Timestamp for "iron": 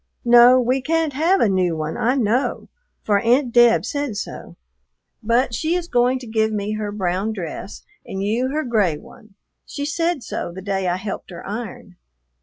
11.47-11.97